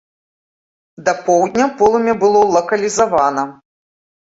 Да 1.09 1.13
поўдня 1.27 1.67
полымя 1.83 2.17
было 2.25 2.41
лакалізавана. 2.57 3.47